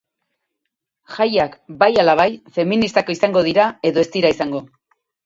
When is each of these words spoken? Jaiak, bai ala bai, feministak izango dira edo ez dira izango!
Jaiak, 1.17 1.53
bai 1.83 1.89
ala 2.03 2.15
bai, 2.21 2.27
feministak 2.55 3.13
izango 3.17 3.45
dira 3.49 3.67
edo 3.91 4.03
ez 4.05 4.07
dira 4.17 4.33
izango! 4.39 4.63